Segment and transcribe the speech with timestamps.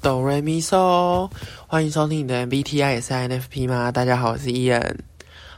[0.00, 1.30] 哆瑞咪嗦，
[1.66, 3.90] 欢迎收听你的 MBTI 也是 INFP 吗？
[3.90, 4.98] 大家好，我是伊恩。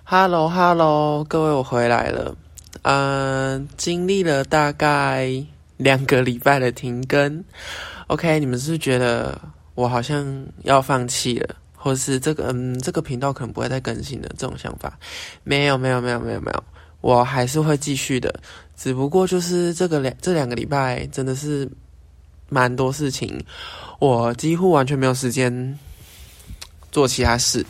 [0.04, 2.34] Hello Hello，各位我回来了。
[2.82, 5.30] 嗯，经历了大概
[5.76, 7.44] 两个礼拜的停更。
[8.06, 9.38] OK，你们是是觉得
[9.74, 14.98] 我好像要放弃了，或是这个嗯这个频道可能不会再更新了这种想法？
[15.44, 16.64] 没有没有没有没有没有，
[17.00, 18.34] 我还是会继续的。
[18.76, 21.70] 只不过就是这个两这两个礼拜真的是
[22.50, 23.42] 蛮多事情。
[23.98, 25.78] 我几乎完全没有时间
[26.92, 27.64] 做其他事，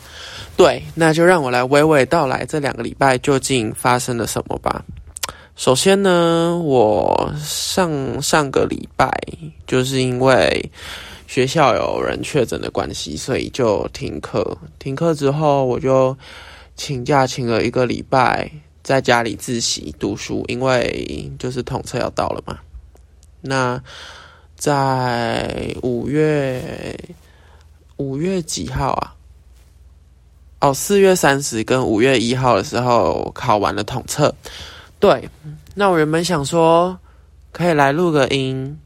[0.57, 4.83] 对，那就让我来娓娓道来这两个礼拜究竟发生了什么吧。
[5.55, 9.11] 首先呢，我上上个礼拜
[9.67, 10.71] 就是因为
[11.27, 14.57] 学校有人确诊的关系，所以就停课。
[14.79, 16.17] 停课之后，我就
[16.75, 18.49] 请假请了一个礼拜，
[18.81, 22.57] 在家里自习读书，因为就是统测要到了嘛。
[23.41, 23.79] 那
[24.61, 26.95] 在五月
[27.97, 29.15] 五月几号啊？
[30.59, 34.31] 哦，四月三十跟五月一号的时候考完了统测。
[34.99, 35.27] 对，
[35.73, 36.95] 那我原本想说
[37.51, 38.79] 可以来录个音，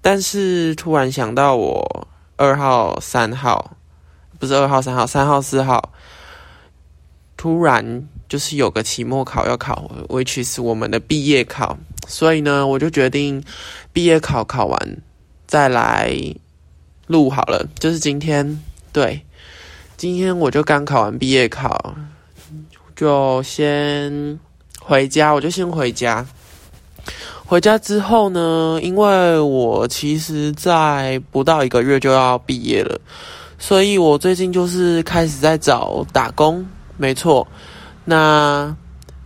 [0.00, 3.76] 但是突然想到我二号、三号，
[4.40, 5.92] 不是二号、三号，三号、四号，
[7.36, 11.78] 突然就是有个期末考要考，which 是我们的毕业考，
[12.12, 13.42] 所以呢，我就决定。
[13.94, 14.96] 毕业考考完
[15.46, 16.14] 再来
[17.06, 18.62] 录好了，就是今天。
[18.92, 19.20] 对，
[19.96, 21.94] 今天我就刚考完毕业考，
[22.94, 24.38] 就先
[24.80, 26.26] 回家，我就先回家。
[27.44, 32.98] 回家之后呢，因为我其实在不到一个月就要毕业了，
[33.58, 36.66] 所以我最近就是开始在找打工。
[36.96, 37.46] 没错，
[38.04, 38.74] 那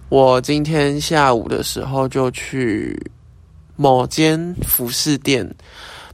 [0.08, 2.98] 我今天下午的时候就去。
[3.78, 5.46] 某间服饰店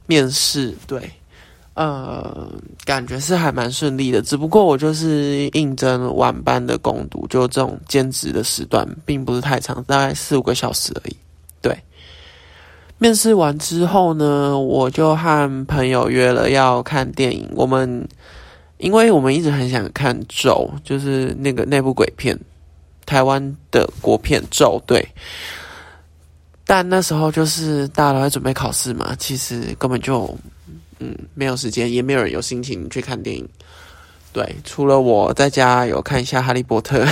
[0.05, 1.09] 面试，对，
[1.75, 2.51] 呃，
[2.83, 4.21] 感觉是还蛮顺利的。
[4.21, 11.15] 只不过我就是应征晚班的工读，就这种兼职的时段，并不是太长，大概四五个小时而已。
[11.61, 11.73] 对，
[12.97, 17.49] 面试完之后呢，我就和朋友约了要看电影。
[17.55, 18.05] 我们
[18.77, 22.37] 因为我们一直很想看《咒》，就是那个那部鬼片，
[23.05, 25.07] 台湾的国片《咒》，对。
[26.65, 30.35] 但那时候就是大家都在准备考试嘛，其实根本就
[30.99, 33.47] 嗯没有时间，也没有人有心情去看电影。
[34.31, 37.05] 对，除了我在家有看一下《哈利波特》，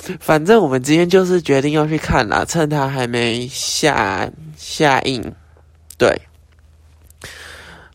[0.20, 5.34] 反正我们今天就是决定要去看啦，趁它还没下下映。
[5.98, 6.14] 对，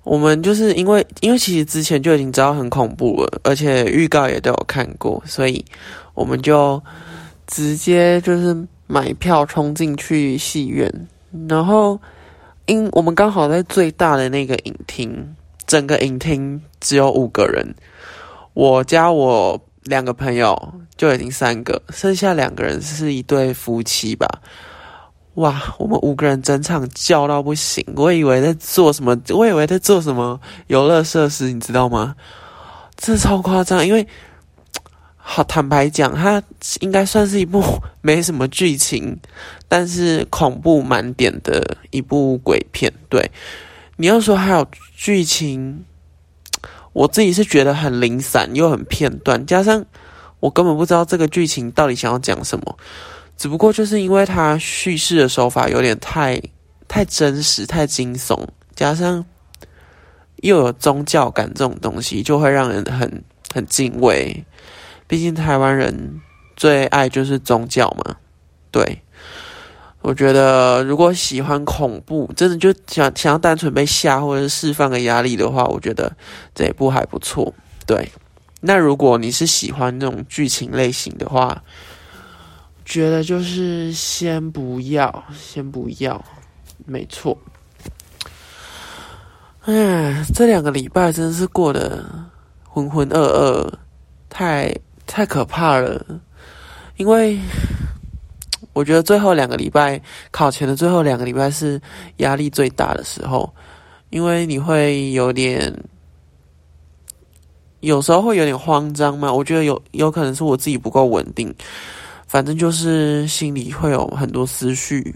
[0.04, 5.64] 我们就是因为因为其实之前就已经知道很恐怖了，而且预告也都有看过，所以
[6.14, 6.82] 我们就
[7.48, 8.68] 直接就是。
[8.92, 11.08] 买票冲进去戏院，
[11.48, 11.98] 然后
[12.66, 15.34] 因我们刚好在最大的那个影厅，
[15.66, 17.74] 整个影厅只有五个人，
[18.54, 24.28] 我加我两个朋友就已经三个，剩下两个人是一对夫妻吧。
[25.36, 32.16] 哇，我们五个人整场叫到不行，我以为在做什么，我以为在做什么游乐设施，你知道吗？
[32.98, 34.08] 这超夸张，因为。
[35.24, 36.42] 好，坦白讲，它
[36.80, 37.64] 应该算是一部
[38.02, 39.18] 没什么剧情，
[39.68, 42.92] 但是恐怖满点的一部鬼片。
[43.08, 43.32] 对，
[43.98, 45.86] 你要说还有剧情，
[46.92, 49.86] 我自己是觉得很零散又很片段，加上
[50.40, 52.78] 我根本不知道这个剧情到底想要讲什么。
[53.42, 56.40] 只不过就是因为它叙事的手法有点太
[56.88, 58.40] 太真实、太惊悚，
[58.76, 59.26] 加上
[60.44, 64.46] 又有宗教感这种东西，就会让人很很敬畏。
[65.08, 66.22] 毕竟台湾人
[66.56, 68.16] 最爱就是宗教嘛，
[68.70, 69.02] 对，
[70.04, 76.16] 我觉得如果喜欢恐怖，真的就想想要单纯被吓或者是释放个压力的话，我觉得
[76.54, 77.52] 这一部还不错。
[77.88, 78.08] 对，
[78.60, 81.64] 那如果你是喜欢那种剧情类型的话，
[82.86, 86.24] 觉得就是先不要，先不要，
[86.86, 87.38] 没错。
[89.62, 92.04] 哎，这两个礼拜真是过得
[92.64, 93.74] 浑浑噩噩，
[94.30, 94.74] 太。
[95.08, 96.02] 太可怕了，
[96.96, 97.38] 因为
[98.72, 100.02] 我觉得最后两个礼拜
[100.32, 101.82] 考前的最后两个礼拜是
[102.18, 103.54] 压力最大的时候，
[104.10, 105.84] 因为你会有点，
[107.82, 109.34] 有时候会有点慌张嘛。
[109.34, 111.54] 我觉得有有可能是我自己不够稳定，
[112.32, 115.14] 反正就是心里会有很多思绪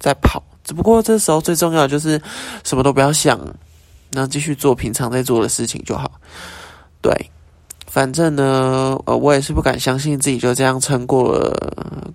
[0.00, 0.42] 在跑。
[0.64, 2.20] 只不过这时候最重要的就是
[2.64, 3.38] 什么都不要想，
[4.10, 6.10] 然后继续做平常在做的事情就好。
[7.00, 7.12] 对。
[7.86, 12.12] 反正呢，呃，我也是不敢相信自己就这样撑过了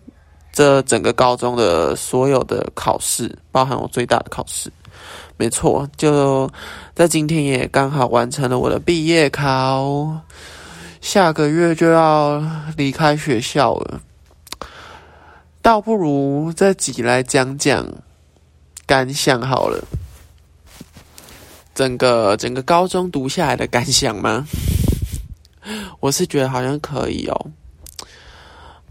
[0.51, 4.71] 这整个高中的所有的考试，包含我最大的考试，
[5.35, 6.51] 没错，就
[6.93, 10.15] 在今天也刚好完成了我的毕业考，
[11.01, 12.43] 下个月就要
[12.77, 13.99] 离开学校了，
[15.63, 17.87] 倒不如自己来讲讲
[18.85, 19.81] 感想好了，
[21.73, 24.45] 整个整个高中读下来的感想吗？
[26.01, 27.47] 我是觉得好像可以哦。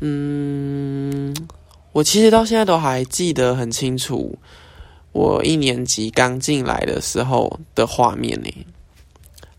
[0.01, 1.37] 嗯，
[1.93, 4.39] 我其实到现在都还记得很清楚，
[5.13, 8.51] 我一年级刚进来的时候的画面呢。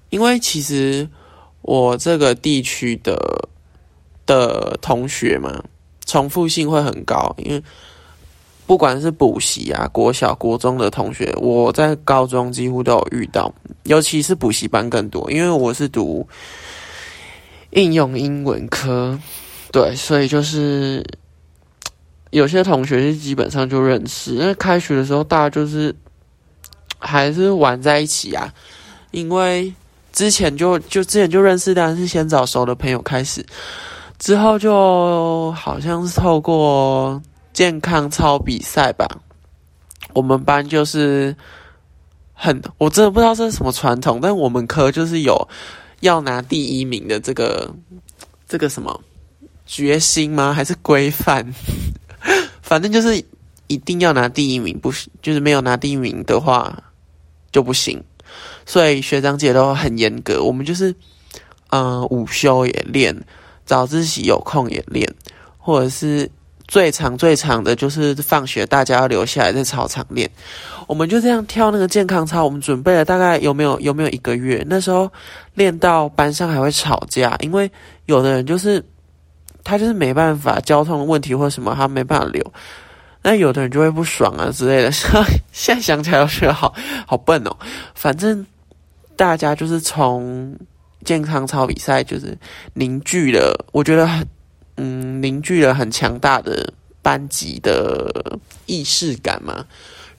[0.10, 1.08] 因为其实
[1.62, 3.48] 我这个地区的
[4.26, 5.64] 的同学嘛，
[6.06, 7.64] 重复性会很高，因为
[8.66, 13.54] 不管是补习啊，国小、国中的同学，我在高中几乎都有遇到，
[13.84, 16.28] 尤其是补习班更多，因为我是读
[17.72, 19.20] 应用英文科。
[19.72, 21.04] 对，所以就是
[22.30, 25.94] 有些同学是基本上就认识，因为开学的时候大家就是
[27.00, 28.54] 还是玩在一起啊。
[29.12, 29.74] 因为
[30.12, 33.46] 之前就就之前就认识，当然是先找熟的朋友开始，
[34.24, 37.22] 之后就好像是透过
[37.52, 39.06] 健康操比赛吧。
[40.14, 41.36] 我们班就是
[42.32, 45.50] 很，我真的不知道这是什么传统，但我们科就是有
[46.00, 47.70] 要拿第一名的这个
[48.48, 48.98] 这个什么。
[49.66, 50.54] 决心吗？
[50.54, 51.54] 还是规范？
[52.64, 53.22] 反正就是
[53.68, 54.90] 一定要拿第一名，不
[55.22, 56.82] 就是没有拿第一名的话
[57.52, 58.02] 就不行。
[58.66, 60.96] 所以学长姐都很严格，我们就是
[61.72, 63.14] 嗯午休也练，
[63.66, 65.08] 早自习有空也练，
[65.58, 66.30] 或者是
[66.68, 70.30] 最长最长的就是放学大家要留下来在操场练。
[70.88, 74.66] 我们就这样跳那个健康操，我们准备了大概有没有有没有一个月？
[74.70, 75.12] 那时候
[75.54, 77.72] 练到班上还会吵架，因为
[78.06, 78.84] 有的人就是。
[79.66, 82.54] 他就是没办法，交通问题或什么，他没办法留。
[83.22, 84.92] 那有的人就会不爽啊之类的。
[85.54, 86.76] 现在想起来，我觉得好
[87.08, 87.58] 好笨哦。
[87.96, 88.46] 反正
[89.16, 90.54] 大家就是从
[91.04, 92.38] 健康操比赛，就是
[92.74, 94.28] 凝聚了，我觉得很
[94.78, 99.66] 嗯，凝聚了很强大的班级的意识感嘛，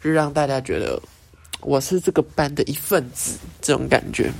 [0.03, 1.01] 就让大家觉得
[1.61, 4.31] 我是这个班的一份子，这种感觉。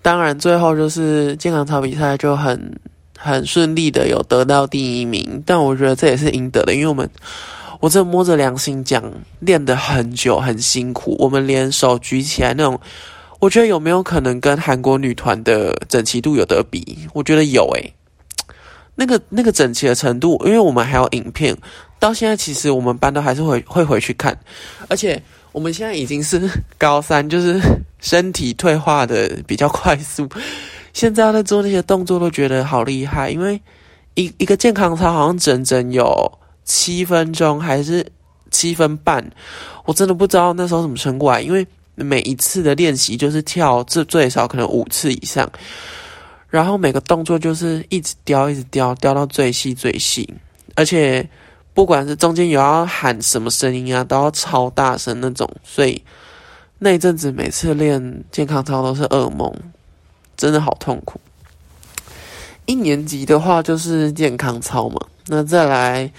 [0.00, 2.78] 当然，最后就是健康操比赛就很。
[3.24, 7.08] 很顺利的有得到第一名，但我觉得这也是应得的，因为我们
[7.78, 9.00] 我这摸着良心讲，
[9.38, 12.80] 练的很久很辛苦，我们连手举起来那种，
[13.42, 16.96] 我觉得有没有可能跟韩国女团的整齐度有得比？
[17.12, 17.92] 我觉得有诶，
[18.94, 21.56] 那个那个整齐的程度，因为我们还有影片，
[21.98, 24.38] 到现在其实我们班都还是会会回去看，
[24.86, 26.48] 而且我们现在已经是
[26.78, 27.60] 高三，就是
[27.98, 30.28] 身体退化的比较快速。
[30.92, 33.60] 现在在做那些动作都觉得好厉害，因为
[34.14, 36.30] 一一个健康操好像整整有
[36.64, 38.06] 七分钟还是
[38.52, 39.28] 七分半，
[39.84, 41.40] 我真的不知道那时候怎么撑过来。
[41.40, 45.50] 因为每一次的练习就是跳这最少可能五次以上，
[46.48, 50.32] 然后每个动作就是一直雕一直雕雕到最细最细，
[50.74, 51.28] 而且
[51.74, 56.02] 不管是中间有要喊什么声音啊，都要超大声那种，所以
[56.78, 59.54] 那一阵子每次练健康操都是噩梦。
[60.34, 61.20] 真的好痛苦。
[62.66, 66.10] 一年级的话就是健康操嘛，那再来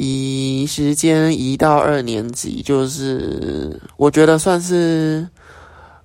[0.00, 5.26] 移时间移到二年级，就是我觉得算是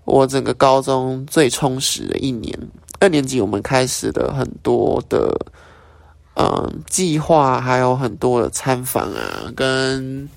[0.03, 2.57] 我整个高中最充实的一年。
[2.99, 5.31] 二年级我们开始了很多的
[6.35, 10.27] 嗯计划，还有很多的参访啊，跟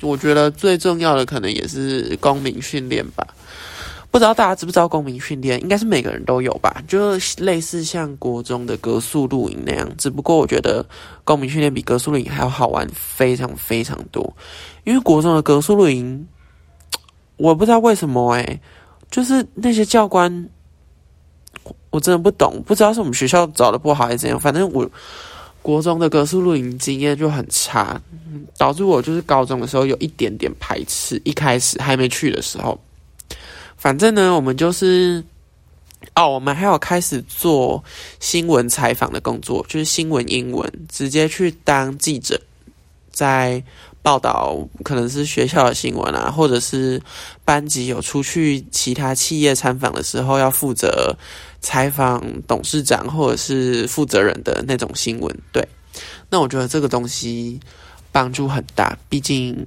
[0.00, 3.24] 我觉得最重要的可能也是公民训练吧。
[4.16, 9.86] 不知道大家知不知道公民训练，应该是每个人都有吧，就类似像国中的格数露营那样。
[9.98, 10.82] 只不过我觉得
[11.22, 14.34] 公民训练比格数露营还要好玩，非常非常多。
[14.84, 16.26] 因为国中的格数露营，
[17.36, 18.58] 我不知道为什么哎，
[19.10, 20.48] 就是那些教官，
[21.90, 24.40] 我真的不懂，不知道是我们学校找的不好还是怎样。
[24.40, 24.90] 反正我
[25.60, 28.00] 国中的格数露营经验就很差，
[28.56, 31.20] 导致我就是高中的时候有一点点排斥。
[31.22, 32.80] 一开始还没去的时候。
[33.86, 35.22] 反正呢，我们就是
[36.16, 37.84] 哦，我们还有开始做
[38.18, 42.36] 新闻采访的工作，就是新闻英文，直接去当记者，
[43.12, 43.62] 在
[44.02, 47.00] 报道可能是学校的新闻啊，或者是
[47.44, 51.16] 班级有出去其他企业参访的时候，要负责
[51.60, 55.32] 采访董事长或者是负责人的那种新闻。
[55.52, 55.64] 对，
[56.28, 57.60] 那我觉得这个东西
[58.10, 59.64] 帮助很大，毕竟。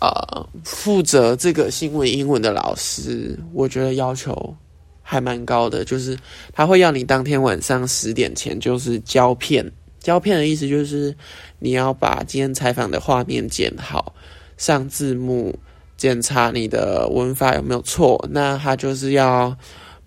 [0.00, 4.56] 呃，负责这个新闻英文的老师，我觉得要求
[5.02, 6.16] 还蛮高的，就是
[6.52, 11.14] 他会要你当天晚上十点前就是胶片胶片的意思就是
[11.58, 14.14] 你要把今天采访的画面剪好，
[14.56, 15.58] 上字幕，
[15.96, 18.24] 检查你的文法有没有错。
[18.30, 19.56] 那他就是要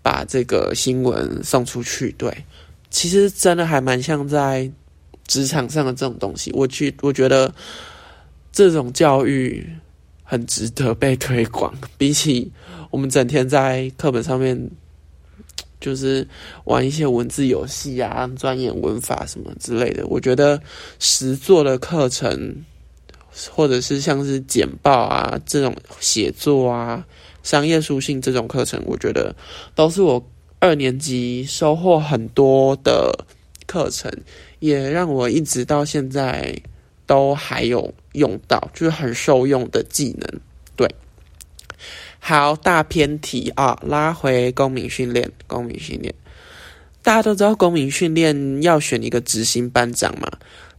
[0.02, 2.14] 把这个新闻送出去。
[2.18, 2.34] 对，
[2.90, 4.72] 其实真的还蛮像在
[5.28, 6.52] 职场上的这种东西。
[6.54, 7.54] 我去，我觉得
[8.52, 9.68] 这种教育
[10.24, 12.52] 很值得被推广，比起
[12.90, 14.70] 我们整天在课本上面。
[15.80, 16.28] 就是
[16.66, 20.06] 玩一些文字游戏啊，钻研文法什么之类的。
[20.06, 20.62] 我觉得
[21.00, 22.64] 实作的课程，
[23.50, 27.04] 或者是像是简报啊这种写作啊、
[27.42, 29.36] 商业书信这种课程，我觉得
[29.74, 30.24] 都是我
[30.60, 33.26] 二年级收获很多的
[33.66, 34.12] 课程，
[34.60, 36.56] 也让我一直到现在
[37.12, 40.40] 都还有用到，就是很受用的技能。
[40.78, 40.88] 对。
[42.20, 43.78] 好大偏题啊！
[43.86, 46.14] 拉回公民训练，公民训练，
[47.04, 50.32] 大家都知道公民训练要选一个执行班长嘛。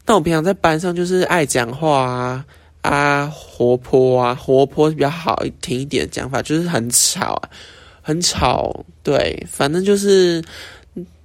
[0.07, 2.47] 但我平常在班上就是爱讲话啊
[2.81, 7.51] 啊，活泼啊，活泼比较好听一点讲法，就是很吵啊，
[8.01, 8.87] 很吵。
[9.03, 10.43] 对，反正就是，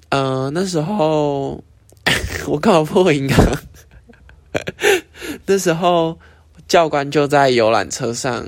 [0.09, 1.63] 呃，那时候
[2.47, 3.61] 我刚好破音啊。
[5.45, 6.17] 那时候
[6.67, 8.47] 教官就在游览车上。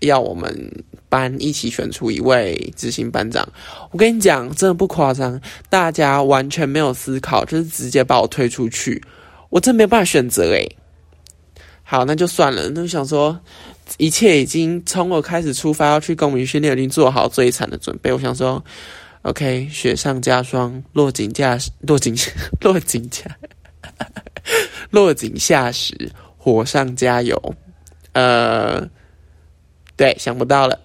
[0.00, 3.48] 要我们班一起选出一位执行班长，
[3.90, 9.02] 我跟你讲，真的不夸张，大家完全没有思考，就是直接把我推出去，
[9.48, 10.76] 我真没办法选择诶。
[11.82, 12.68] 好，那就算了。
[12.68, 13.40] 那就想说，
[13.96, 18.12] 一切已经从我开始出发要去公民训练，已经做好最惨的准备。
[18.12, 18.62] 我想说
[19.22, 22.14] ，OK，雪上加霜，落井下，落井
[22.60, 23.24] 落井下
[24.90, 27.54] 落井下石，火上加油。
[28.12, 28.88] 呃。
[29.98, 30.78] 对，想不到了，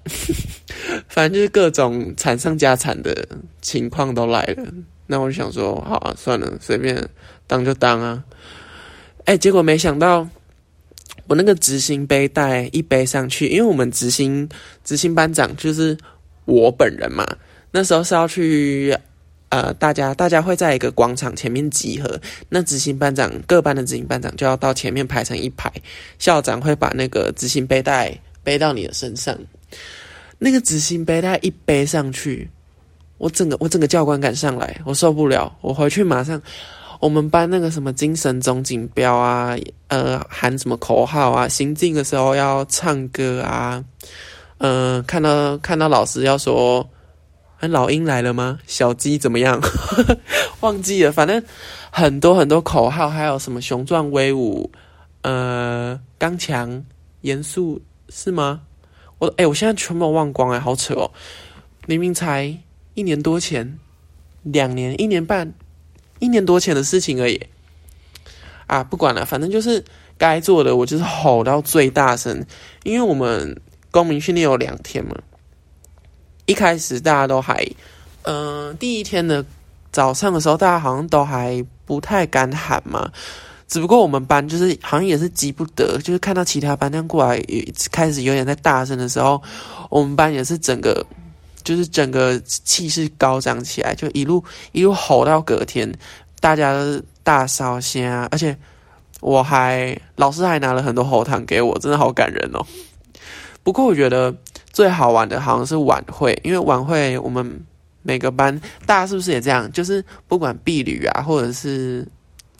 [1.10, 3.28] 反正就是各种惨上加惨的
[3.62, 4.64] 情况都来了。
[5.06, 7.10] 那我就想说，好啊，算了，随便
[7.46, 8.24] 当就当啊。
[9.26, 10.26] 哎，结果没想到，
[11.28, 14.48] 我那个执行背带一背上去，因为我们执行
[14.86, 15.98] 执行班长就是
[16.46, 17.28] 我本人嘛。
[17.72, 18.98] 那时候是要去，
[19.52, 25.72] 呃，大家大家会在一个广场前面集合，那执行班长各班的执行班长就要到前面排成一排，
[26.18, 28.12] 校长会把那个执行背带。
[28.44, 29.38] 背到你的身上，
[30.40, 32.50] 那个执行背带一背上去，
[33.20, 36.42] 我整个我整个教官赶上来，我受不了，我回去马上，
[37.00, 39.56] 我们班那个什么精神总锦标啊，
[39.90, 43.86] 呃，喊什么口号啊，行进的时候要唱歌啊，
[44.58, 46.90] 嗯，看到看到老师要说，
[47.70, 48.60] 老鹰来了吗？
[48.66, 49.62] 小鸡怎么样？
[50.62, 51.44] 忘记了，反正
[51.92, 54.72] 很多很多口号，还有什么雄壮威武，
[55.22, 56.84] 呃，刚强
[57.22, 57.82] 严肃。
[58.14, 58.64] 是吗？
[59.20, 61.10] 我哎，我现在全部忘光哎，好扯哦！
[61.86, 62.58] 明明才
[62.94, 63.80] 一年多前、
[64.44, 65.54] 两年、一年半、
[66.20, 67.42] 一年多前的事情而已。
[68.68, 69.82] 啊，不管了，反正就是
[70.18, 72.46] 该做的，我就是吼到最大声。
[72.84, 75.16] 因为我们公民训练有两天嘛，
[76.52, 77.66] 一开始大家都还，
[78.24, 79.44] 嗯，第一天的
[79.90, 83.10] 早上的时候，大家好像都还不太敢喊嘛。
[83.70, 87.42] 只不过我们班就是好像也是急不得，就是看到其他班这样过来，
[87.90, 89.42] 开始有点在大声的时候，
[89.90, 91.06] 我们班也是整个
[91.64, 94.44] 就是整个气势高涨起来，就一路
[94.74, 95.90] 一路吼到隔天，
[96.42, 98.28] 大家都大烧先啊！
[98.30, 98.54] 而且
[99.22, 102.60] 我还老师还拿了很多喉糖给我，真的好感人哦。
[103.64, 104.36] 不过我觉得
[104.72, 107.60] 最好玩的好像是晚会，因为晚会我们
[108.02, 109.72] 每个班大家是不是也这样？
[109.72, 112.08] 就是不管婢旅啊，或者是。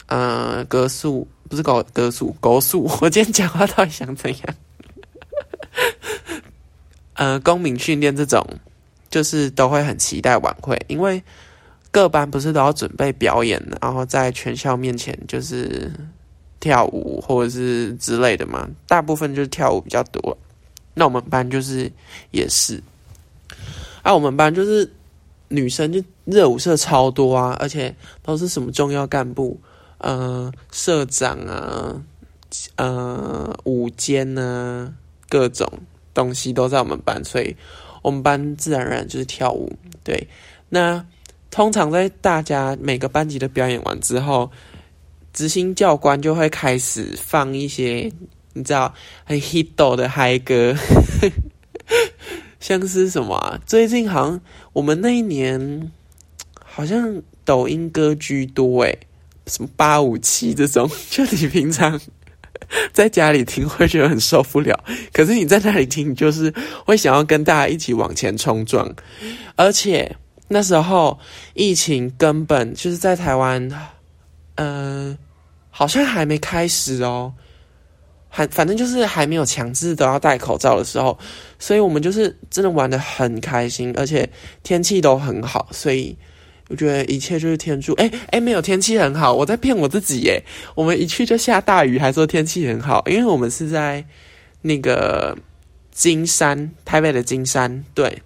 [0.08, 2.82] 嗯，格数不是狗格数，狗数。
[3.00, 4.54] 我今天讲话到底想怎样？
[7.14, 8.46] 呃，公民训练这种，
[9.08, 11.22] 就是都会很期待晚会，因为
[11.90, 15.90] 各班不是都要准备表演，然后在全校面前就是
[16.60, 18.68] 跳舞或者是之类的嘛。
[18.86, 20.36] 大部分就是跳舞比较多。
[20.94, 21.90] 那我们班就是
[22.30, 22.82] 也是，
[24.02, 24.90] 啊，我们班就是
[25.48, 29.58] 女生就热舞社超多啊，而且都是什么重要干部。
[29.98, 32.02] 呃，社长啊，
[32.74, 34.92] 呃，舞监啊，
[35.28, 35.66] 各种
[36.12, 37.56] 东西都在我们班，所以
[38.02, 39.72] 我们班自然而然就是跳舞。
[40.02, 40.26] 对，
[40.68, 41.06] 那
[41.52, 44.50] 通常在大家每个班级的表演完之后，
[45.32, 48.12] 执行教官就会开始放一些
[48.54, 48.94] 你知道
[49.24, 50.74] 很 hit 的嗨歌，
[52.60, 53.60] 像是什么？
[53.66, 54.40] 最近好像
[54.72, 55.90] 我们那一年
[56.64, 58.98] 好像抖音歌居多诶。
[59.48, 62.00] 什么八五七这种， 就你平常
[62.92, 66.54] 在家里听会觉得很受不了，可是你在那里听，就是
[66.86, 68.94] 会想要跟大家一起往前冲撞。
[69.56, 70.16] 而且
[70.46, 71.18] 那时候
[71.54, 73.68] 疫情根本就是在台湾
[74.54, 75.18] 嗯，
[75.70, 77.34] 好像还没开始哦，
[78.34, 81.18] 还反正就是还没有强制都要戴口罩的时候，
[81.58, 84.26] 所以我们就是真的玩的很开心，而且
[84.62, 86.16] 天气都很好，所以
[86.68, 87.92] 我觉得一切就是天助。
[87.96, 90.42] 哎哎，没有天气很好，我在骗我自己耶。
[90.74, 94.02] 我们一去就下大雨，还说天气很好，因为我们是在
[94.62, 95.36] 那个
[95.90, 98.22] 金山，台北的金山，对，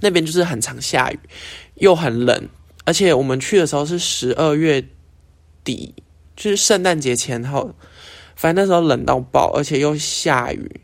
[0.00, 1.18] 那边就是很常下雨，
[1.76, 2.48] 又很冷，
[2.84, 4.84] 而且我们去的时候是十二月
[5.62, 5.94] 底，
[6.34, 7.72] 就是圣诞节前后。
[8.42, 10.80] 反正那时候冷到爆，而且又下雨。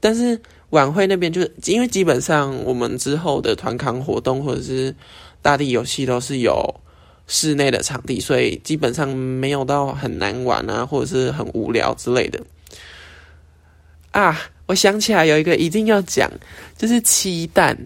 [0.00, 4.96] 但是晚会那边就是因为基本上我们之后的团康活动或者是
[5.42, 6.74] 大地游戏都是有
[7.26, 12.40] 室内的场地，所以基本上没有到很难玩啊，或者是很无聊之类的。
[14.12, 16.30] 啊，我想起来有一个一定要讲，
[16.78, 17.76] 就是七蛋。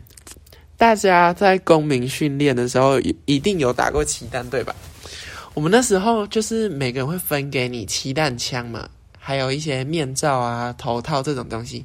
[0.77, 4.73] 大家在公民训练的时候一定有打过七蛋，对吧？
[5.53, 8.89] 我们那时候就是每个人会分给你七蛋枪嘛。
[9.23, 11.85] 还有一些面罩啊、头套这种东西，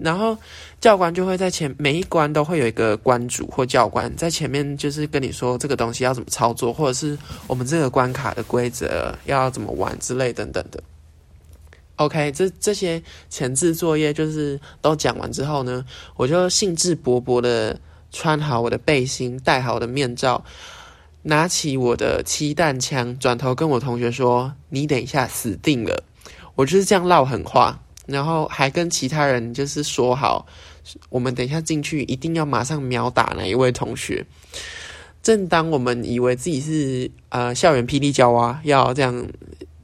[0.00, 0.36] 然后
[0.80, 10.82] 教官就会在前每一关都会有一个关主或教官在前面，就是跟你说这个东西要怎么操作，或者是我们这个关卡的规则要怎么玩之类等等的。
[11.96, 15.84] OK，这这些前置作业就是都讲完之后呢，
[16.16, 17.78] 我就兴致勃勃的
[18.10, 20.44] 穿好我的背心，戴好我的面罩，
[21.22, 26.02] 拿起我的气弹枪，转头跟我同学说：“你等一下，死定了。”
[26.56, 30.46] 我就是这样唠狠话，然后还跟其他人就是说好，
[31.10, 34.26] 我们等一下进去一定要马上秒打哪一位同学。
[35.22, 39.26] 正当我们以为自己是呃校园霹雳娇娃，要这样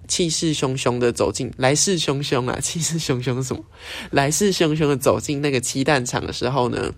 [0.09, 3.63] 气势汹汹的走进来势汹汹啊， 气势汹汹什么？
[4.11, 6.95] 来势汹汹的走进那个鸡蛋场的时候呢，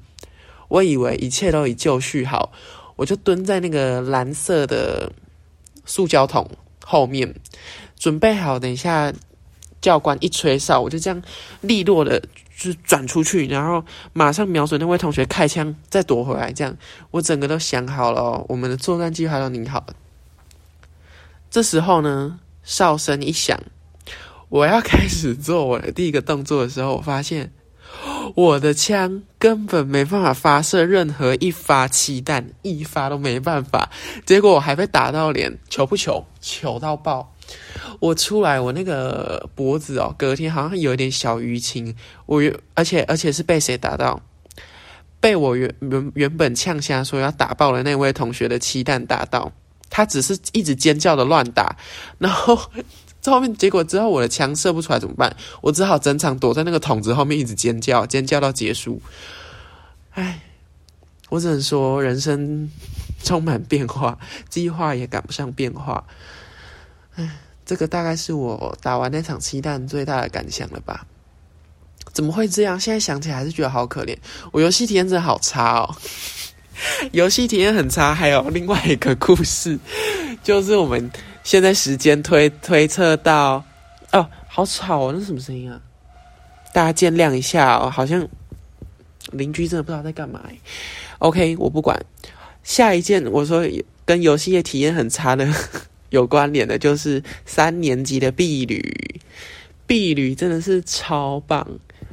[0.68, 2.52] 我以为一切都已就绪好，
[2.96, 5.10] 我就蹲在那个蓝色的
[5.84, 6.48] 塑胶桶
[6.84, 7.34] 后面，
[7.98, 9.12] 准备好等一下。
[9.84, 11.22] 教官一吹哨，我就这样
[11.60, 12.18] 利落的
[12.56, 16.50] 就转出去，然后马上瞄准那位同学开枪，再躲回来。
[16.50, 16.74] 这样
[17.10, 19.94] 我整个都想好了，我们的作战计划都拟好了。
[21.50, 23.60] 这时候呢，哨声一响，
[24.48, 27.52] 我要开始做我的第一个动作的时候，我发现
[28.34, 33.90] 我的枪根本没办法发射任何一发气弹，一发都没办法。
[34.24, 36.24] 结果我还被打到脸，糗不糗？
[36.40, 37.33] 糗到爆！
[38.00, 41.94] 我出来，我那个脖子哦，隔天好像有一点小淤青。
[42.26, 42.42] 我
[42.74, 44.20] 而且而且是被谁打到？
[45.20, 49.52] 被我原原原本呛下说要打爆了那位同学的气弹打到，
[49.88, 51.76] 他只是一直尖叫的乱打，
[52.18, 52.60] 然后
[53.24, 55.34] 后面结果之后我的枪射不出来怎么办？
[55.62, 59.00] 我只好整场躲在那个筒子后面一直尖叫，尖叫到结束。
[60.10, 60.40] 唉，
[61.30, 62.70] 我只能说人生
[63.22, 64.18] 充满变化，
[64.50, 66.04] 计划也赶不上变化。
[67.16, 67.28] 唉，
[67.64, 71.06] 这个大概是我打完那场期弹最大的感想了吧？
[72.12, 72.78] 怎么会这样？
[72.78, 74.16] 现在想起来还是觉得好可怜。
[74.52, 75.96] 我游戏体验真的好差哦，
[77.12, 78.14] 游戏体验很差。
[78.14, 79.78] 还有另外一个故事，
[80.42, 81.10] 就是我们
[81.42, 83.64] 现在时间推推测到
[84.12, 85.80] 哦，好吵哦，那什么声音啊？
[86.72, 88.28] 大家见谅一下哦，好像
[89.32, 90.40] 邻居真的不知道在干嘛。
[91.18, 92.00] OK，我不管。
[92.62, 93.62] 下一件我说
[94.04, 95.46] 跟游戏业体验很差的。
[96.14, 98.80] 有关联的，就是三年级的毕旅，
[99.84, 101.66] 毕旅真的是超棒，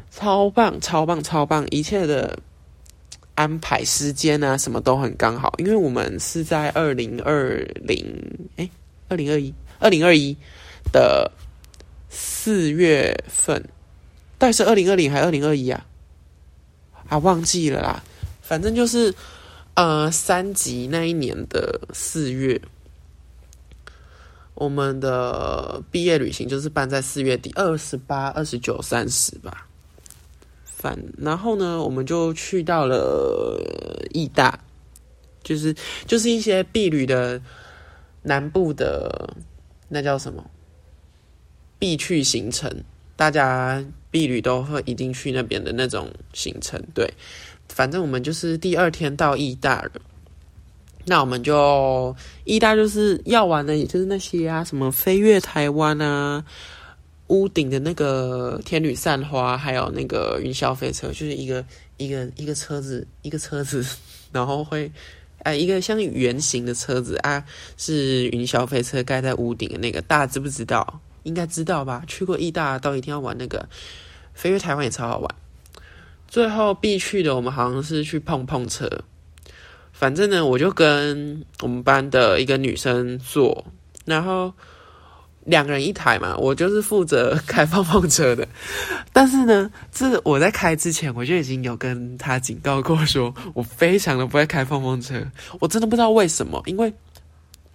[0.09, 1.63] 超棒，超棒，超棒！
[1.69, 2.35] 一切的
[3.35, 5.53] 安排时间啊，什么都很刚好。
[5.59, 8.03] 因为我们是在二零二零，
[8.55, 8.67] 哎，
[9.07, 10.35] 二零二一，二零二一
[10.91, 11.31] 的
[12.09, 13.63] 四月份，
[14.39, 15.85] 到底是二零二零还是二零二一啊？
[17.07, 18.03] 啊，忘记了啦。
[18.41, 19.13] 反正就是
[19.75, 22.59] 呃，三级那一年的四月。
[24.53, 29.67] 我们的毕业旅行就是办在四月底，二十八、二十九、三十吧。
[30.63, 33.59] 反然后呢，我们就去到了
[34.11, 34.59] 义大，
[35.43, 37.39] 就是就是一些毕旅的
[38.23, 39.35] 南部的
[39.89, 40.43] 那叫什么
[41.77, 42.83] 必去行程，
[43.15, 46.81] 大家毕旅都会一定去那边的那种行程。
[46.93, 47.11] 对，
[47.69, 49.91] 反正我们就是第二天到义大了。
[51.05, 56.43] 那我们就一大就是要玩的，也就是那些啊，什么飞越台湾啊，
[57.27, 61.65] 屋顶的那个天女散花，还有那个云霄飞车，就是一个
[61.97, 63.85] 一个一个车子，一个车子，
[64.31, 64.91] 然后会
[65.43, 67.43] 哎一个像圆形的车子啊，
[67.77, 70.99] 是云霄飞车盖在屋顶的那个，大家知不知道？
[71.23, 72.03] 应该知道吧？
[72.07, 73.67] 去过意大都一定要玩那个
[74.33, 75.35] 飞越台湾也超好玩。
[76.27, 78.89] 最后必去的，我们好像是去碰碰车。
[80.01, 83.63] 反正呢，我就跟我们班的一个女生坐，
[84.03, 84.51] 然后
[85.45, 88.47] 两个人一台嘛，我就是负责开碰碰车的。
[89.13, 95.23] 但是呢，这我在开之前，我就已经有跟他警告过，说我非常的不会开碰碰车。
[95.59, 96.91] 我真的不知道为什么，因为。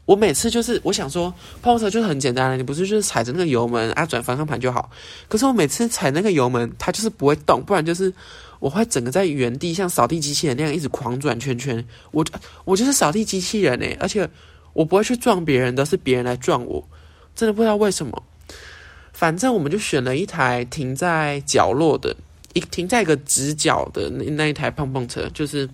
[0.04, 4.88] 我每次就是我想说，碰碰车就是很简单了，你不是就是踩着那个油门啊转方向盘就好。
[5.26, 8.12] 可是我每次踩那个油门，它就是不会动，不然就是
[8.58, 11.84] 我会整个在原地像扫地机器人那样一直狂转圈圈。
[12.10, 12.24] 我
[12.64, 14.28] 我就是扫地机器人诶，而且
[14.72, 16.86] 我不会去撞别人，都是别人来撞我，
[17.34, 18.22] 真的不知道为什么。
[19.12, 22.14] 反正我们就选了一台停在角落的，
[22.52, 25.68] 一停在一个直角的那那一台碰碰车，就是。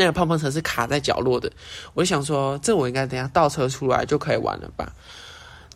[0.00, 1.50] 那个碰碰车是卡在角落的，
[1.92, 4.92] 我就想说，这我应该等下倒车出来就可以玩了吧？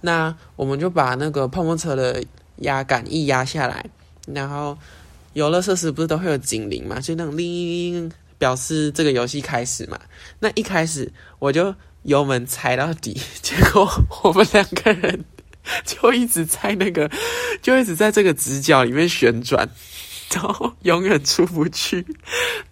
[0.01, 2.23] 那我们就把那个碰碰车的
[2.59, 3.85] 压杆一压下来，
[4.29, 4.79] 然后
[5.35, 7.01] 游乐设施不是都会有警铃嘛？
[7.01, 9.99] 就那种铃铃，表示这个游戏开始嘛。
[10.39, 13.89] 那一开始我就油门踩到底， 结果
[14.23, 15.25] 我们两个人
[15.85, 17.11] 就一直在那个，
[17.63, 19.69] 就一直在这个直角里面旋转。
[20.35, 22.03] 然后永远出不去。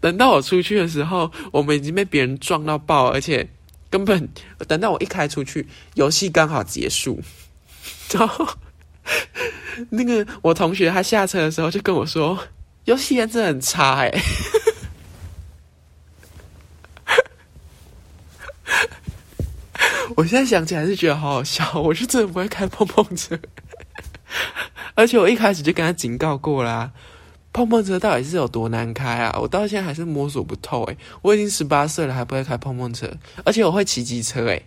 [0.00, 3.46] 等到我出去的时候，我们已经被别人撞到爆，而且
[3.90, 4.26] 根本
[4.66, 7.20] 等到我一开出去，游戏刚好结束。
[8.12, 8.48] 然后
[9.90, 12.38] 那个我同学他下车的时候就跟我说
[12.84, 14.12] ：“游戏颜值很差。”哎，
[20.16, 21.80] 我现在想起来是觉得好好笑。
[21.80, 23.38] 我是真的不会开碰碰车，
[24.94, 26.92] 而且我一开始就跟他警告过啦。
[27.52, 29.36] 碰碰车到底是有多难开啊？
[29.40, 33.10] 我到现在还是摸索不透诶，我已经十八岁了，还不会开碰碰车，
[33.44, 34.62] 而且我会骑机车诶，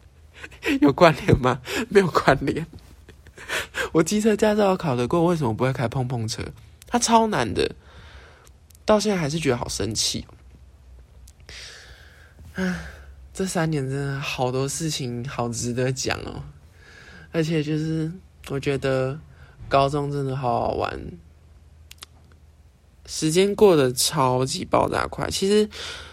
[0.80, 1.60] 有关联吗？
[1.90, 2.66] 没有关联。
[3.96, 6.42] 我机车驾照考得过，为什么不会开碰碰车？
[6.86, 7.74] 它超难的，
[8.84, 10.22] 到现在还是觉得好生气。
[12.52, 12.78] 唉，
[13.32, 16.44] 这三年真的好多事情好值得讲哦，
[17.32, 18.12] 而且就是
[18.50, 19.18] 我觉得
[19.66, 21.00] 高中真的好好玩。
[23.06, 25.66] 时间过得超级爆炸快，其实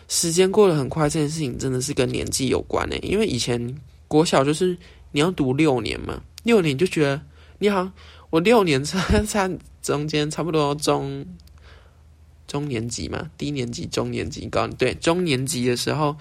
[0.08, 4.78] 时间过得很快这件事情真的是跟年纪有关诶，因为以前国小就是
[5.12, 7.22] 你要读六年嘛，六年就觉得
[7.64, 7.90] 你好，
[8.30, 9.50] 我六年差差
[9.82, 11.26] 中间差不多中
[12.46, 16.18] 中年级嘛，低年级、中年级、高对中年级的时候，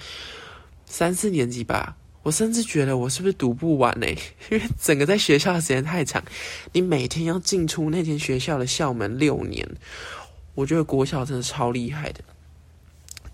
[0.87, 4.07] 三四年级吧，我甚至觉得我是不是读不完呢？
[4.53, 6.23] 因为整个在学校的时间太长，
[6.73, 9.69] 你每天要进出那间学校的校门六年。
[10.55, 12.21] 我觉得国小真的超厉害的，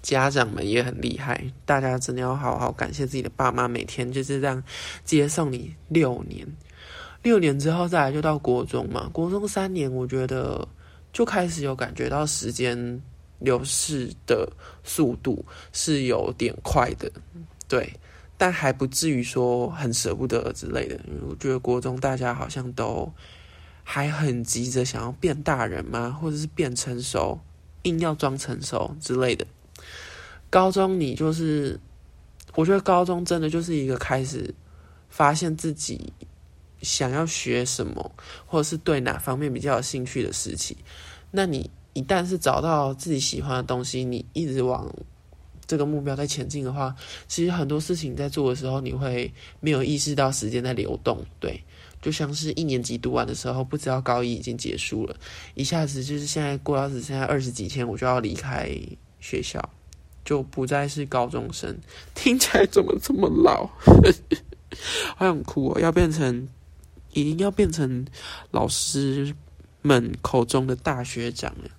[0.00, 4.64] 家长们也很厉害，大家真的要好好感谢自己的爸妈，每天就是这样
[5.04, 6.46] 接送你六年，
[7.22, 10.66] 六年之后再来就到国中嘛，国中三年，我觉得
[11.12, 13.02] 就开始有感觉到时间
[13.38, 14.50] 流逝的
[14.82, 17.10] 速度是有点快的，
[17.66, 17.92] 对，
[18.36, 23.12] 但还不至于说很舍不得之类的，因为我觉得国中大家好像都。
[23.90, 26.10] 还很急着想要变大人吗？
[26.10, 27.40] 或者是变成熟，
[27.84, 29.46] 硬要装成熟之类的。
[30.50, 31.80] 高中你就是，
[32.54, 34.54] 我觉得高中真的就是一个开始
[35.08, 36.12] 发现自己
[36.82, 38.12] 想要学什么，
[38.46, 40.76] 或者是对哪方面比较有兴趣的事情。
[41.30, 44.88] 那你一旦是找到自己喜欢的东西，你一直往
[45.66, 46.94] 这个目标在前进的话，
[47.26, 51.62] 其实很多事情在做的时候，你会没有意识到时间在流动，对。
[52.00, 55.16] 就像是一年级读完的时候，不知道高一已经结束了，
[55.54, 58.70] 一下子就是现在过到只剩下二十几天，我就要离开
[59.18, 59.60] 学校，
[60.24, 61.76] 就不再是高中生。
[62.14, 63.68] 听起来怎么这么老？
[65.16, 65.80] 好想哭哦！
[65.80, 66.48] 要变成，
[67.20, 68.06] 已经要变成
[68.50, 69.34] 老师
[69.82, 71.70] 们口中的大学长了。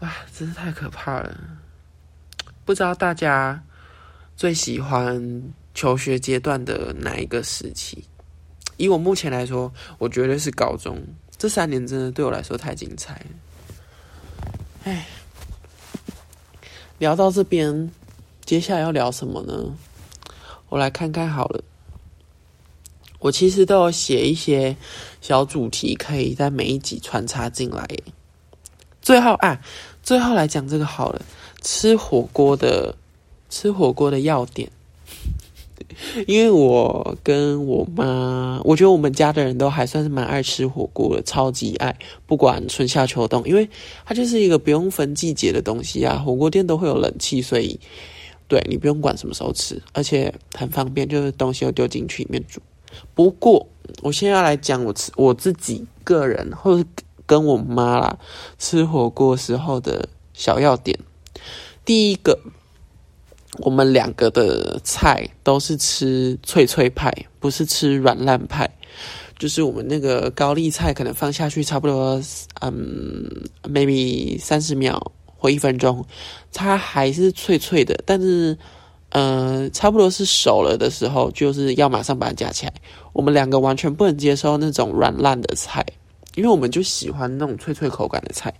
[0.00, 1.36] 哇，真是太可怕了！
[2.64, 3.62] 不知道大家
[4.36, 5.42] 最喜欢。
[5.74, 8.04] 求学阶段的哪一个时期？
[8.76, 11.02] 以我目前来说，我绝对是高中。
[11.38, 14.50] 这三年真的对我来说太精彩了。
[14.84, 15.06] 哎，
[16.98, 17.90] 聊到这边，
[18.44, 19.74] 接下来要聊什么呢？
[20.68, 21.64] 我来看看好了。
[23.22, 24.76] 我其实都有写一些
[25.20, 27.88] 小主题，可以在每一集穿插进来。
[29.00, 29.60] 最后啊，
[30.02, 31.22] 最后来讲这个好了，
[31.62, 32.94] 吃火锅的，
[33.48, 34.70] 吃火锅的要点。
[36.26, 43.68] 因为我跟我妈，我觉得我们家的人都还算是蛮爱吃火锅的，超级爱，不管春夏秋冬，因为
[44.04, 46.18] 它就是一个不用分季节的东西啊。
[46.18, 47.78] 火锅店都会有冷气，所以
[48.48, 52.60] 对你不用管什么时候吃，而且很方便，就是东西要丢进去里面煮。
[53.14, 53.68] 不过，
[54.02, 56.88] 我现在要来讲我吃我自己个人，或者
[57.26, 58.18] 跟我妈啦
[58.58, 60.98] 吃火锅时候的小要点。
[61.84, 62.38] 第一个。
[63.58, 68.66] 我们两个的菜都是吃脆脆派，不是吃软烂派。
[69.38, 72.18] 就是我们那个高丽菜可能放下去差不多，
[72.62, 73.28] 嗯
[73.64, 76.02] ，maybe 三十秒或一分钟，
[76.50, 78.02] 它还是脆脆的。
[78.06, 78.56] 但是，
[79.12, 82.72] 呃，差不多是熟了的时候，就是要马上把它夹起来。
[83.12, 85.84] 我们两个完全不能接受那种软烂的菜，
[86.34, 88.52] 因为我们就喜欢那种脆脆口感的菜。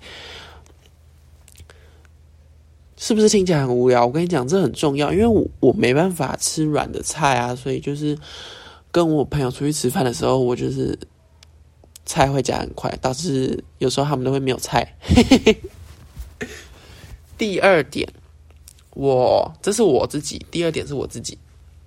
[2.97, 4.07] 是不是听起来很无聊？
[4.07, 8.17] 我跟你讲，这很重要，因为我我没办法吃软的菜啊，所以就是。
[8.95, 10.95] 跟我朋友出去吃饭的时候，我就是
[12.05, 14.87] 菜会夹很快，导致有时候他们都会没有菜。
[17.39, 18.07] 第二点，
[18.95, 20.45] 我这是我自己。
[20.51, 21.39] 第二点是我自己，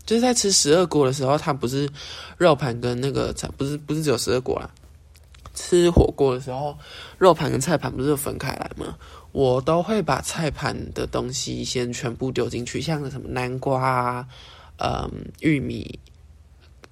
[0.05, 1.89] 就是在吃十二锅的时候，它不是
[2.37, 4.69] 肉盘跟那个菜，不是不是只有十二锅啦。
[5.53, 6.77] 吃火锅的时候，
[7.17, 8.97] 肉盘跟菜盘不是分开来吗？
[9.31, 14.27] 我都会把菜盘的东西先全部丢进去，像什么南瓜啊、
[14.77, 15.99] 嗯玉米。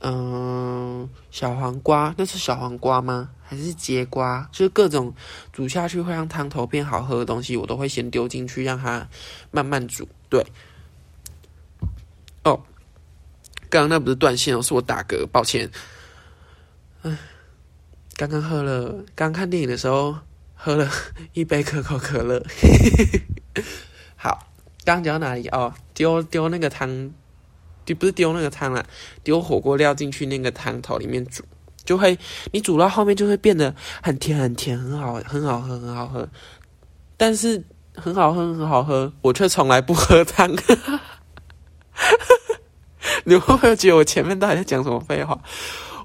[0.05, 3.29] 嗯，小黄瓜那是小黄瓜吗？
[3.41, 4.45] 还是节瓜？
[4.51, 5.13] 就是各种
[5.53, 9.07] 煮下去会让汤头变好喝的东西，我都会先丢进去，让它
[9.49, 10.05] 慢慢煮。
[10.29, 10.45] 对，
[12.43, 12.59] 哦，
[13.69, 15.71] 刚刚那不是断线哦，是我打嗝，抱歉。
[17.03, 17.17] 嗯，
[18.17, 20.17] 刚刚喝了，刚看电影的时候
[20.53, 20.89] 喝了
[21.31, 22.43] 一杯可口可乐。
[24.17, 24.47] 好，
[24.83, 25.47] 刚讲到哪里？
[25.47, 27.13] 哦，丢丢那个汤。
[27.85, 28.85] 就不是丢那个汤了，
[29.23, 31.43] 丢火锅料进去那个汤头里面煮，
[31.83, 32.17] 就会
[32.51, 36.27] 你煮到后面就会变得很甜很甜，很好很好喝很好喝，
[37.17, 37.63] 但是
[37.95, 40.49] 很好喝很好喝，我却从来不喝汤。
[43.25, 45.37] 你会不会觉得我前面到底在讲什么废话？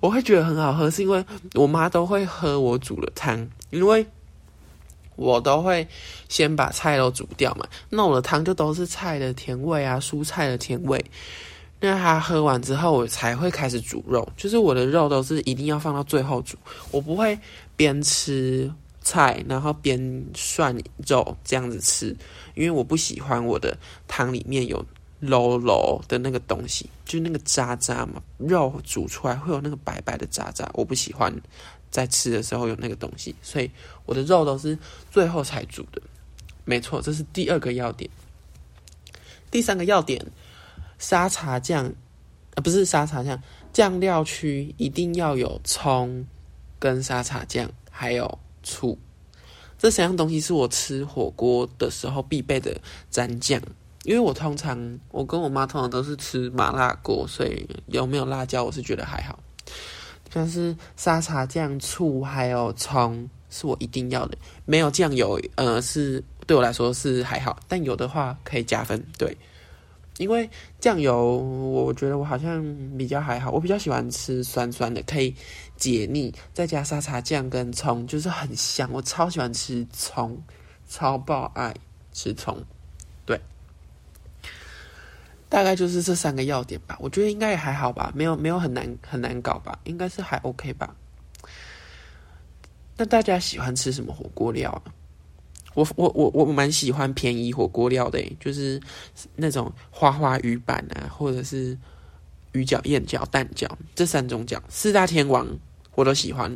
[0.01, 4.07] 我会觉得很好喝，是因为我妈都会喝我煮的汤，因为
[5.17, 5.89] 我都会
[6.29, 11.05] 先把菜都煮掉嘛，那我的汤就都是菜的甜味啊，蔬菜的甜味。
[11.81, 14.29] 那他喝完之后，我才会开始煮肉。
[14.37, 16.57] 就是我的肉都是一定要放到最后煮，
[16.91, 17.39] 我不会
[17.77, 18.69] 边吃
[19.01, 22.17] 菜然后边涮肉这样子吃，
[22.55, 24.85] 因为我不喜欢我的汤里面有
[25.21, 28.21] 漏漏的那个东西，就是那个渣渣嘛。
[28.39, 31.33] 肉煮出来会有那个白白的渣渣，我不喜欢
[31.91, 33.71] 在吃的时候有那个东西，所以
[34.05, 34.77] 我的肉都是
[35.13, 36.03] 最后才煮的。
[36.65, 38.11] 没错，这是第二个要点。
[39.49, 40.27] 第三个要点。
[40.99, 41.93] 沙茶酱，
[42.55, 43.41] 呃，不是沙茶酱，
[43.73, 46.27] 酱料区一定要有葱、
[46.79, 48.99] 跟沙茶酱，还有醋。
[49.79, 52.81] 这三样东西是我吃火锅的时候必备的
[53.13, 53.63] 蘸酱。
[54.05, 59.39] 因为我通常，我跟我妈通常都是吃麻辣锅，所以有没有辣椒，我是觉得还好。
[60.33, 69.37] 但是沙茶酱、醋还有葱是我一定要的，没有酱油，呃，是对我来说是还好，但有的话可以加分，对。
[70.19, 70.49] 因为
[70.81, 72.63] 酱油，我觉得我好像
[72.99, 75.35] 比较还好，我比较喜欢吃酸酸的，可以
[75.77, 78.91] 解腻，再加沙茶酱跟葱，就是很香。
[78.93, 80.43] 我超喜欢吃葱，
[80.89, 81.75] 超爆爱
[82.13, 82.63] 吃葱。
[83.25, 83.41] 对，
[85.49, 86.99] 大概就是这三个要点吧。
[87.01, 90.97] 我觉得应该也还好吧，没有没有很难很难搞吧，应该是还 OK 吧。
[92.97, 94.98] 那大家喜欢吃什么火锅料啊？
[95.75, 98.81] 我我我我蛮喜欢便宜火锅料的，就是
[99.37, 101.77] 那种花花鱼板啊，或者是
[102.53, 105.47] 鱼饺、燕饺、蛋饺这三种饺，四大天王
[105.95, 106.51] 我都喜欢。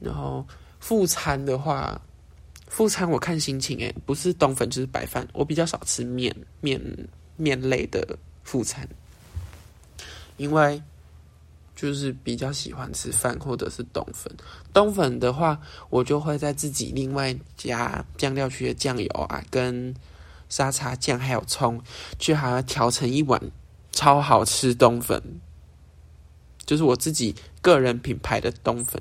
[0.00, 0.46] 然后
[0.80, 2.00] 副餐的话，
[2.66, 6.80] 副餐我看心情，诶，不是冬粉就是白饭，我比较少吃面面
[7.36, 8.88] 面类的副餐，
[10.36, 10.82] 因为。
[11.80, 14.36] 就是比较喜欢吃饭或者是冬粉，
[14.72, 15.60] 冬粉的话，
[15.90, 19.94] 我就会在自己另外加酱料区的酱油啊，跟
[20.48, 21.80] 沙茶酱还有葱，
[22.18, 23.40] 去还要调成一碗
[23.92, 25.22] 超好吃冬粉，
[26.66, 29.00] 就是我自己个人品牌的冬粉。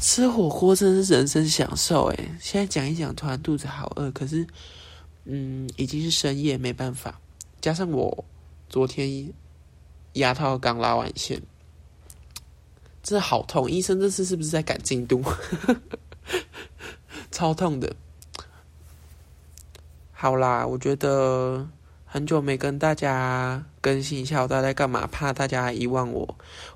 [0.00, 4.46] 吃火锅真是人生享受诶，现在讲一讲，突然肚子好饿，可是
[5.26, 7.20] 嗯，已经是深夜，没办法，
[7.60, 8.24] 加上我
[8.70, 9.30] 昨天
[10.14, 11.42] 牙套刚拉完线。
[13.04, 13.70] 真的好痛！
[13.70, 15.22] 医生这次是不是在赶进度？
[17.30, 17.94] 超痛的。
[20.10, 21.68] 好啦，我觉得
[22.06, 26.26] 很久没跟大家更新一下我到在干嘛，怕大家遗忘我，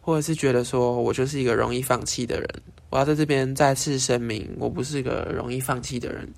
[0.02, 2.48] 或者是觉得说我就是一个容易放弃的人。
[2.90, 6.28] 我要在这边再次声明，我不是一个容易放弃的人。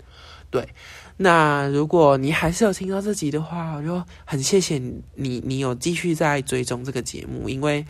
[0.50, 0.68] 对，
[1.16, 4.78] 那如果你还是有听到这集的话，我就很谢谢
[5.16, 7.84] 你，你有继续在追踪这个节目，因为。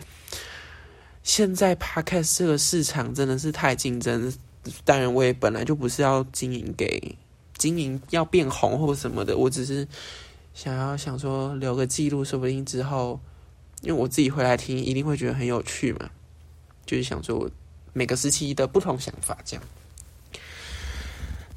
[1.23, 4.33] 现在 podcast 这个市场真的是太竞争，
[4.83, 7.15] 当然我也本来就不是要经营给
[7.57, 9.87] 经营要变红或什么的，我只是
[10.53, 13.19] 想要想说留个记录，说不定之后，
[13.81, 16.09] 因为我自己回来听，一定会觉得很有趣嘛。
[16.85, 17.49] 就是想说
[17.93, 19.63] 每个时期的不同想法这样。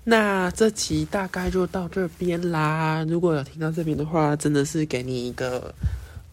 [0.05, 3.03] 那这期大概就到这边啦。
[3.09, 5.75] 如果有听到这边的话，真的是给你一个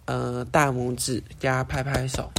[0.03, 2.29] 呃大拇指加拍拍手。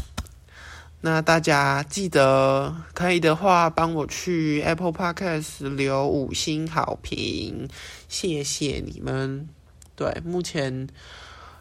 [1.05, 7.69] 那大家记得可以的话，帮我去 Apple Podcast 留五星好评，
[8.09, 9.49] 谢谢你们。
[9.97, 10.89] 对，目前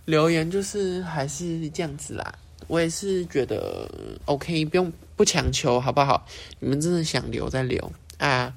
[0.06, 2.36] 留言就是还是这样子啦。
[2.68, 3.90] 我也是觉得
[4.26, 6.24] OK，不用不强求，好不好？
[6.60, 8.54] 你们真的想留再留啊，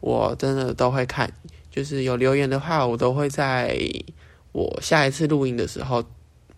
[0.00, 1.32] 我真的都会看。
[1.70, 3.80] 就是有留言的话，我都会在
[4.52, 6.04] 我下一次录音的时候，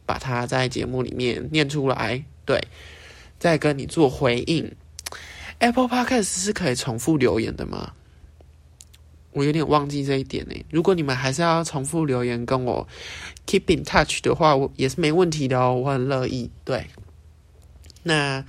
[0.05, 2.25] 把它在节目里面念出来。
[2.45, 2.61] 对。
[3.39, 4.71] 再跟你做回应
[5.59, 7.93] ，Apple Podcast 是可以重复留言的吗？
[9.33, 10.55] 我有点忘记这一点呢。
[10.71, 12.89] 如果你们还是要重复留言跟我
[13.47, 16.51] keep in touch 的话，我也是没问题的哦，我很乐意。
[16.65, 16.87] 对，
[18.03, 18.45] 那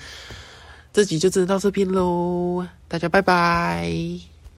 [0.91, 4.38] 这集就真的到这边喽，大家拜拜。